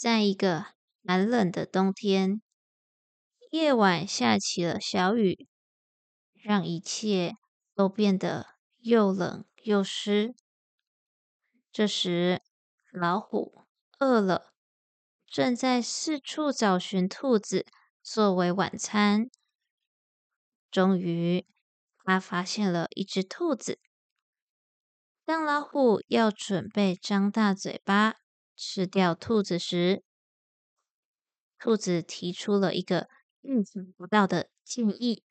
[0.00, 0.64] 在一个
[1.04, 2.40] 寒冷的冬天，
[3.50, 5.46] 夜晚下起了小雨，
[6.32, 7.36] 让一切
[7.74, 10.34] 都变得又冷又湿。
[11.70, 12.40] 这时，
[12.90, 13.66] 老虎
[13.98, 14.54] 饿了，
[15.26, 17.66] 正在四处找寻兔子
[18.02, 19.28] 作为晚餐。
[20.70, 21.46] 终于，
[21.98, 23.78] 他发现了一只兔子。
[25.26, 28.14] 当老虎要准备张大嘴巴
[28.62, 30.04] 吃掉兔子时，
[31.58, 33.08] 兔子提出了一个
[33.40, 35.24] 意想不到的建议。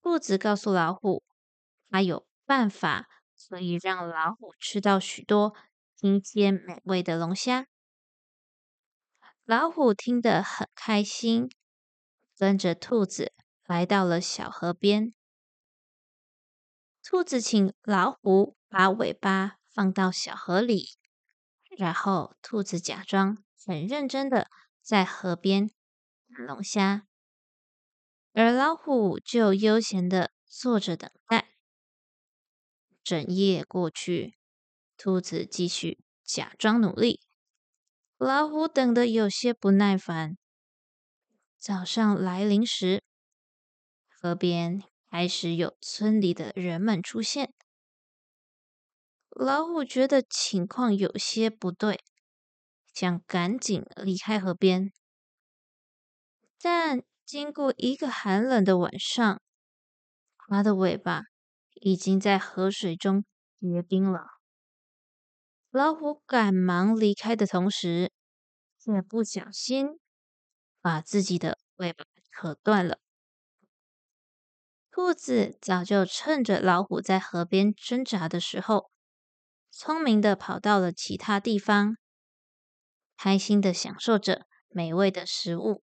[0.00, 1.24] 兔子告诉老虎，
[1.90, 3.08] 它有办法
[3.48, 5.52] 可以让老虎吃到许多
[5.96, 7.66] 新鲜美味的龙虾。
[9.42, 11.50] 老虎听得很开心，
[12.38, 13.32] 跟着兔子
[13.64, 15.12] 来到了小河边。
[17.02, 20.86] 兔子请老虎把尾巴放到小河里，
[21.76, 23.42] 然后兔子假装。
[23.64, 24.50] 很认真的
[24.82, 25.70] 在河边
[26.28, 27.06] 打龙虾，
[28.32, 31.50] 而老虎就悠闲的坐着等待。
[33.04, 34.36] 整夜过去，
[34.96, 37.20] 兔子继续假装努力，
[38.16, 40.36] 老虎等得有些不耐烦。
[41.56, 43.04] 早上来临时，
[44.08, 47.54] 河边开始有村里的人们出现。
[49.34, 52.00] 老虎觉得情况有些不对。
[52.92, 54.92] 想赶紧离开河边，
[56.60, 59.40] 但经过一个寒冷的晚上，
[60.36, 61.22] 它的尾巴
[61.80, 63.24] 已经在河水中
[63.58, 64.26] 结冰了。
[65.70, 68.12] 老虎赶忙离开的同时，
[68.78, 69.98] 却不小心
[70.82, 72.98] 把自己的尾巴扯断了。
[74.90, 78.91] 兔子早就趁着老虎在河边挣扎的时候，
[79.74, 81.96] 聪明的跑到了其他地方。
[83.16, 85.82] 开心的享受着美味的食物。